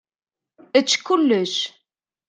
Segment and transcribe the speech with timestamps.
[0.79, 1.55] Ečč kullec.